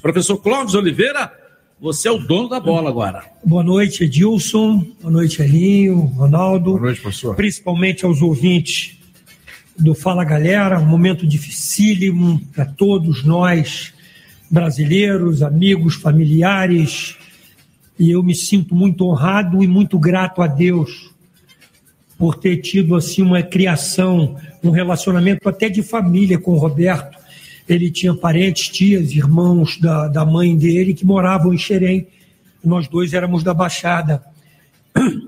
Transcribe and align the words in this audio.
Professor 0.00 0.38
Clóvis 0.38 0.74
Oliveira, 0.76 1.32
você 1.80 2.06
é 2.06 2.12
o 2.12 2.18
dono 2.18 2.48
da 2.48 2.60
bola 2.60 2.88
agora. 2.88 3.24
Boa 3.44 3.64
noite, 3.64 4.04
Edilson. 4.04 4.86
Boa 5.00 5.10
noite, 5.10 5.42
Elinho, 5.42 5.96
Ronaldo. 5.96 6.70
Boa 6.70 6.82
noite, 6.82 7.00
professor. 7.00 7.34
Principalmente 7.34 8.04
aos 8.04 8.22
ouvintes 8.22 8.96
do 9.76 9.96
Fala 9.96 10.22
Galera, 10.22 10.78
um 10.78 10.86
momento 10.86 11.26
dificílimo 11.26 12.40
para 12.54 12.64
todos 12.64 13.24
nós, 13.24 13.92
brasileiros, 14.48 15.42
amigos, 15.42 15.96
familiares. 15.96 17.16
E 17.98 18.12
eu 18.12 18.22
me 18.22 18.36
sinto 18.36 18.76
muito 18.76 19.04
honrado 19.04 19.64
e 19.64 19.66
muito 19.66 19.98
grato 19.98 20.42
a 20.42 20.46
Deus 20.46 21.12
por 22.16 22.36
ter 22.36 22.58
tido 22.58 22.94
assim 22.94 23.22
uma 23.22 23.42
criação, 23.42 24.36
um 24.62 24.70
relacionamento 24.70 25.48
até 25.48 25.68
de 25.68 25.82
família 25.82 26.38
com 26.38 26.52
o 26.52 26.58
Roberto 26.58 27.17
ele 27.68 27.90
tinha 27.90 28.14
parentes, 28.14 28.68
tias, 28.68 29.12
irmãos 29.12 29.78
da, 29.78 30.08
da 30.08 30.24
mãe 30.24 30.56
dele 30.56 30.94
que 30.94 31.04
moravam 31.04 31.52
em 31.52 31.58
Xerém. 31.58 32.06
Nós 32.64 32.88
dois 32.88 33.12
éramos 33.12 33.44
da 33.44 33.52
Baixada. 33.52 34.22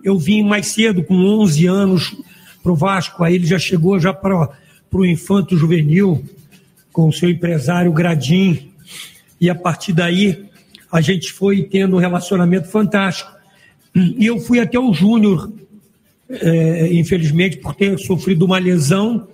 Eu 0.02 0.18
vim 0.18 0.42
mais 0.42 0.68
cedo, 0.68 1.04
com 1.04 1.14
11 1.14 1.66
anos, 1.66 2.16
para 2.62 2.72
o 2.72 2.76
Vasco. 2.76 3.22
Aí 3.22 3.34
ele 3.34 3.46
já 3.46 3.58
chegou 3.58 4.00
já 4.00 4.12
para 4.12 4.50
o 4.92 5.04
Infanto 5.04 5.56
Juvenil, 5.56 6.24
com 6.92 7.08
o 7.08 7.12
seu 7.12 7.28
empresário 7.28 7.92
Gradim. 7.92 8.70
E 9.40 9.50
a 9.50 9.54
partir 9.54 9.92
daí, 9.92 10.46
a 10.90 11.00
gente 11.00 11.32
foi 11.32 11.62
tendo 11.62 11.96
um 11.96 12.00
relacionamento 12.00 12.68
fantástico. 12.68 13.30
E 13.94 14.24
eu 14.24 14.40
fui 14.40 14.60
até 14.60 14.78
o 14.78 14.92
Júnior, 14.92 15.52
é, 16.28 16.92
infelizmente, 16.94 17.58
por 17.58 17.74
ter 17.74 17.98
sofrido 17.98 18.44
uma 18.44 18.58
lesão 18.58 19.28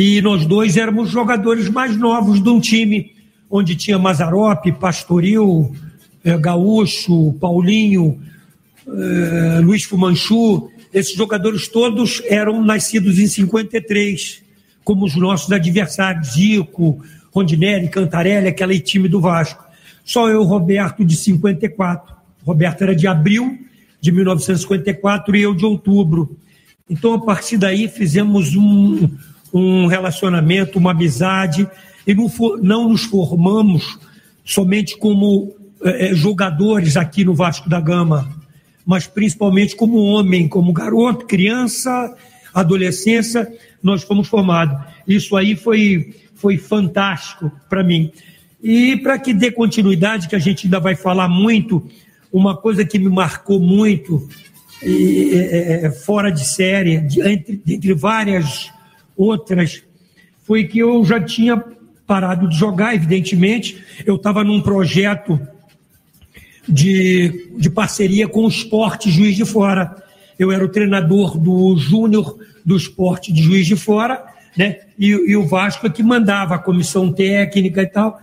e 0.00 0.22
nós 0.22 0.46
dois 0.46 0.76
éramos 0.76 1.10
jogadores 1.10 1.68
mais 1.68 1.96
novos 1.96 2.40
de 2.40 2.48
um 2.48 2.60
time 2.60 3.16
onde 3.50 3.74
tinha 3.74 3.98
Mazarope, 3.98 4.70
Pastoril, 4.70 5.74
é, 6.22 6.38
Gaúcho, 6.38 7.32
Paulinho, 7.40 8.16
é, 8.86 9.58
Luiz 9.58 9.82
Fumanchu. 9.82 10.70
Esses 10.94 11.16
jogadores 11.16 11.66
todos 11.66 12.22
eram 12.26 12.64
nascidos 12.64 13.18
em 13.18 13.26
53, 13.26 14.40
como 14.84 15.04
os 15.04 15.16
nossos 15.16 15.50
adversários, 15.50 16.34
Zico, 16.34 17.04
Rondinelli, 17.32 17.88
Cantarelli, 17.88 18.46
aquele 18.46 18.78
time 18.78 19.08
do 19.08 19.20
Vasco. 19.20 19.64
Só 20.04 20.28
eu, 20.28 20.44
Roberto, 20.44 21.04
de 21.04 21.16
54. 21.16 22.14
Roberto 22.46 22.82
era 22.82 22.94
de 22.94 23.08
abril 23.08 23.58
de 24.00 24.12
1954 24.12 25.34
e 25.34 25.42
eu 25.42 25.56
de 25.56 25.64
outubro. 25.64 26.36
Então, 26.88 27.14
a 27.14 27.20
partir 27.20 27.56
daí, 27.56 27.88
fizemos 27.88 28.54
um, 28.54 29.10
um 29.52 29.86
relacionamento, 29.86 30.78
uma 30.78 30.90
amizade, 30.90 31.68
e 32.06 32.14
não, 32.14 32.28
for, 32.28 32.58
não 32.62 32.88
nos 32.88 33.04
formamos 33.04 33.98
somente 34.44 34.96
como 34.96 35.54
é, 35.82 36.14
jogadores 36.14 36.96
aqui 36.96 37.24
no 37.24 37.34
Vasco 37.34 37.68
da 37.68 37.80
Gama, 37.80 38.28
mas 38.84 39.06
principalmente 39.06 39.76
como 39.76 39.98
homem, 40.02 40.48
como 40.48 40.72
garoto, 40.72 41.26
criança, 41.26 42.14
adolescência, 42.54 43.52
nós 43.82 44.02
fomos 44.02 44.28
formados. 44.28 44.78
Isso 45.06 45.36
aí 45.36 45.54
foi, 45.54 46.14
foi 46.34 46.56
fantástico 46.56 47.52
para 47.68 47.84
mim. 47.84 48.10
E 48.62 48.96
para 48.96 49.18
que 49.18 49.32
dê 49.32 49.52
continuidade, 49.52 50.28
que 50.28 50.34
a 50.34 50.38
gente 50.38 50.66
ainda 50.66 50.80
vai 50.80 50.96
falar 50.96 51.28
muito, 51.28 51.86
uma 52.32 52.56
coisa 52.56 52.84
que 52.84 52.98
me 52.98 53.08
marcou 53.08 53.60
muito, 53.60 54.28
e, 54.82 55.30
é, 55.34 55.86
é, 55.86 55.90
fora 55.90 56.30
de 56.30 56.46
série, 56.46 56.98
de, 56.98 57.20
entre, 57.20 57.62
entre 57.66 57.94
várias 57.94 58.70
outras 59.18 59.82
foi 60.44 60.64
que 60.64 60.78
eu 60.78 61.04
já 61.04 61.20
tinha 61.20 61.62
parado 62.06 62.48
de 62.48 62.56
jogar, 62.56 62.94
evidentemente. 62.94 63.84
Eu 64.06 64.16
estava 64.16 64.42
num 64.42 64.62
projeto 64.62 65.38
de, 66.66 67.50
de 67.58 67.68
parceria 67.68 68.26
com 68.26 68.44
o 68.44 68.48
Esporte 68.48 69.10
Juiz 69.10 69.36
de 69.36 69.44
Fora. 69.44 69.94
Eu 70.38 70.50
era 70.50 70.64
o 70.64 70.68
treinador 70.68 71.36
do 71.36 71.76
Júnior 71.76 72.38
do 72.64 72.76
Esporte 72.76 73.32
de 73.32 73.42
Juiz 73.42 73.66
de 73.66 73.76
Fora, 73.76 74.24
né? 74.56 74.80
E, 74.98 75.08
e 75.08 75.36
o 75.36 75.46
Vasco 75.46 75.86
é 75.86 75.90
que 75.90 76.02
mandava 76.02 76.54
a 76.54 76.58
comissão 76.58 77.12
técnica 77.12 77.82
e 77.82 77.86
tal. 77.86 78.20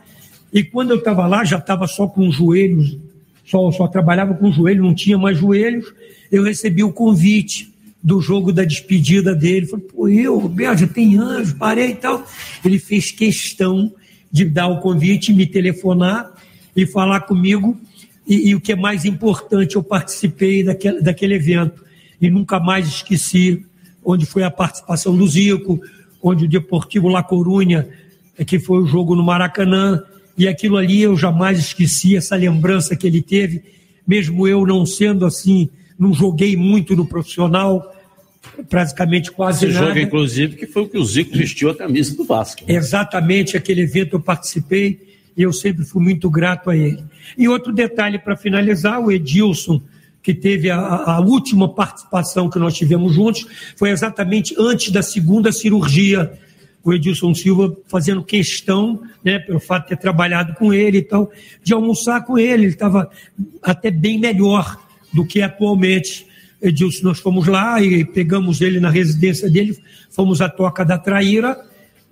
E 0.51 0.63
quando 0.63 0.91
eu 0.91 0.97
estava 0.97 1.27
lá, 1.27 1.43
já 1.43 1.57
estava 1.57 1.85
só 1.85 2.07
com 2.07 2.31
joelhos, 2.31 2.97
só, 3.45 3.71
só 3.71 3.87
trabalhava 3.87 4.33
com 4.33 4.51
joelho, 4.51 4.83
não 4.83 4.95
tinha 4.95 5.17
mais 5.17 5.37
joelhos. 5.37 5.93
Eu 6.31 6.43
recebi 6.43 6.83
o 6.83 6.93
convite 6.93 7.74
do 8.05 8.21
jogo 8.21 8.53
da 8.53 8.63
despedida 8.63 9.33
dele. 9.33 9.65
Falei, 9.65 9.85
pô, 9.87 10.07
eu, 10.07 10.37
Roberto, 10.37 10.85
tem 10.85 11.17
anos, 11.17 11.51
parei 11.51 11.89
e 11.89 11.95
tal. 11.95 12.23
Ele 12.63 12.77
fez 12.77 13.09
questão 13.09 13.91
de 14.31 14.45
dar 14.45 14.67
o 14.67 14.79
convite, 14.79 15.33
me 15.33 15.47
telefonar 15.47 16.31
e 16.75 16.85
falar 16.85 17.21
comigo. 17.21 17.75
E, 18.27 18.49
e 18.49 18.55
o 18.55 18.61
que 18.61 18.73
é 18.73 18.75
mais 18.75 19.05
importante, 19.05 19.75
eu 19.75 19.81
participei 19.81 20.63
daquele, 20.63 21.01
daquele 21.01 21.33
evento 21.33 21.83
e 22.21 22.29
nunca 22.29 22.59
mais 22.59 22.87
esqueci 22.87 23.65
onde 24.03 24.27
foi 24.27 24.43
a 24.43 24.51
participação 24.51 25.17
do 25.17 25.27
Zico, 25.27 25.81
onde 26.21 26.45
o 26.45 26.47
Deportivo 26.47 27.07
La 27.07 27.23
Corunha, 27.23 27.87
que 28.45 28.59
foi 28.59 28.83
o 28.83 28.85
jogo 28.85 29.15
no 29.15 29.23
Maracanã, 29.23 30.03
e 30.37 30.47
aquilo 30.47 30.77
ali 30.77 31.01
eu 31.01 31.17
jamais 31.17 31.57
esqueci, 31.57 32.15
essa 32.15 32.35
lembrança 32.35 32.95
que 32.95 33.07
ele 33.07 33.23
teve, 33.23 33.63
mesmo 34.07 34.47
eu 34.47 34.63
não 34.63 34.85
sendo 34.85 35.25
assim, 35.25 35.69
não 35.97 36.13
joguei 36.13 36.55
muito 36.55 36.95
no 36.95 37.05
profissional, 37.05 37.94
praticamente 38.69 39.31
quase 39.31 39.65
Esse 39.65 39.73
nada. 39.73 39.87
jogo, 39.87 39.99
inclusive, 39.99 40.55
que 40.55 40.65
foi 40.65 40.83
o 40.83 40.87
que 40.87 40.97
o 40.97 41.05
Zico 41.05 41.35
vestiu 41.35 41.69
a 41.69 41.75
camisa 41.75 42.15
do 42.15 42.23
Vasco. 42.23 42.63
Né? 42.67 42.75
Exatamente, 42.75 43.57
aquele 43.57 43.81
evento 43.81 44.15
eu 44.15 44.19
participei 44.19 44.99
e 45.35 45.43
eu 45.43 45.51
sempre 45.51 45.85
fui 45.85 46.01
muito 46.01 46.29
grato 46.29 46.69
a 46.69 46.75
ele. 46.75 47.03
E 47.37 47.47
outro 47.47 47.73
detalhe 47.73 48.17
para 48.17 48.37
finalizar, 48.37 48.99
o 48.99 49.11
Edilson, 49.11 49.81
que 50.23 50.33
teve 50.33 50.69
a, 50.71 50.79
a, 50.79 51.19
última 51.19 51.67
participação 51.73 52.49
que 52.49 52.57
nós 52.57 52.73
tivemos 52.73 53.13
juntos, 53.13 53.45
foi 53.75 53.91
exatamente 53.91 54.55
antes 54.57 54.91
da 54.91 55.03
segunda 55.03 55.51
cirurgia. 55.51 56.33
O 56.83 56.93
Edilson 56.93 57.33
Silva 57.33 57.75
fazendo 57.87 58.23
questão, 58.23 59.01
né, 59.23 59.39
pelo 59.39 59.59
fato 59.59 59.83
de 59.83 59.89
ter 59.89 59.97
trabalhado 59.97 60.53
com 60.53 60.73
ele 60.73 60.99
e 60.99 61.01
tal, 61.01 61.31
de 61.61 61.73
almoçar 61.73 62.23
com 62.23 62.37
ele. 62.37 62.63
Ele 62.63 62.73
estava 62.73 63.09
até 63.61 63.91
bem 63.91 64.19
melhor 64.19 64.79
do 65.11 65.25
que 65.25 65.41
atualmente. 65.41 66.25
Edilson, 66.67 67.03
nós 67.03 67.19
fomos 67.19 67.47
lá 67.47 67.81
e 67.81 68.03
pegamos 68.03 68.61
ele 68.61 68.79
na 68.79 68.89
residência 68.89 69.49
dele, 69.49 69.77
fomos 70.09 70.41
à 70.41 70.49
Toca 70.49 70.83
da 70.83 70.97
Traíra, 70.97 71.57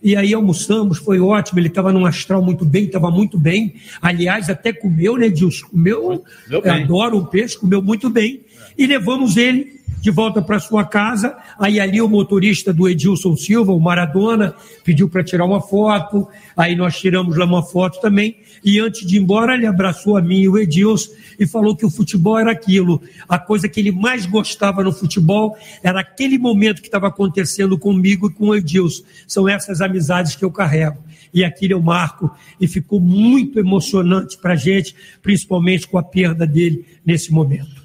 e 0.02 0.16
aí 0.16 0.34
almoçamos, 0.34 0.98
foi 0.98 1.20
ótimo, 1.20 1.60
ele 1.60 1.70
estava 1.70 1.94
num 1.94 2.06
astral 2.06 2.42
muito 2.42 2.66
bem, 2.66 2.86
estava 2.86 3.10
muito 3.10 3.38
bem. 3.38 3.76
Aliás, 4.02 4.50
até 4.50 4.74
comeu, 4.74 5.16
né, 5.16 5.28
Edilson? 5.28 5.68
Comeu, 5.68 6.24
adoro 6.66 7.20
o 7.20 7.26
peixe, 7.26 7.58
comeu 7.58 7.82
muito 7.82 8.10
bem. 8.10 8.42
E 8.78 8.86
levamos 8.86 9.38
ele 9.38 9.83
de 10.04 10.12
volta 10.12 10.42
para 10.42 10.60
sua 10.60 10.84
casa. 10.84 11.34
Aí 11.58 11.80
ali 11.80 12.02
o 12.02 12.10
motorista 12.10 12.74
do 12.74 12.90
Edilson 12.90 13.38
Silva, 13.38 13.72
o 13.72 13.80
Maradona, 13.80 14.54
pediu 14.84 15.08
para 15.08 15.24
tirar 15.24 15.46
uma 15.46 15.62
foto. 15.62 16.28
Aí 16.58 16.76
nós 16.76 17.00
tiramos 17.00 17.38
lá 17.38 17.46
uma 17.46 17.64
foto 17.64 18.02
também. 18.02 18.36
E 18.66 18.82
antes 18.82 19.08
de 19.08 19.16
ir 19.16 19.22
embora, 19.22 19.54
ele 19.54 19.66
abraçou 19.66 20.18
a 20.18 20.22
mim 20.22 20.42
e 20.42 20.50
o 20.50 20.58
Edilson 20.58 21.10
e 21.40 21.48
falou 21.48 21.74
que 21.74 21.86
o 21.86 21.90
futebol 21.90 22.38
era 22.38 22.52
aquilo. 22.52 23.02
A 23.30 23.40
coisa 23.40 23.70
que 23.70 23.80
ele 23.80 23.94
mais 23.94 24.26
gostava 24.26 24.84
no 24.84 24.92
futebol 24.92 25.56
era 25.82 26.02
aquele 26.02 26.38
momento 26.38 26.82
que 26.82 26.90
estava 26.90 27.08
acontecendo 27.08 27.80
comigo 27.80 28.28
e 28.28 28.34
com 28.34 28.48
o 28.48 28.56
Edilson. 28.56 29.04
São 29.26 29.48
essas 29.48 29.80
amizades 29.80 30.36
que 30.36 30.44
eu 30.44 30.52
carrego. 30.52 30.98
E 31.34 31.46
aquilo 31.46 31.76
eu 31.76 31.82
marco. 31.82 32.30
E 32.60 32.68
ficou 32.68 33.00
muito 33.00 33.58
emocionante 33.58 34.38
para 34.38 34.52
a 34.52 34.58
gente, 34.58 34.94
principalmente 35.22 35.88
com 35.88 35.98
a 35.98 36.04
perda 36.04 36.46
dele 36.46 36.86
nesse 37.06 37.32
momento. 37.32 37.83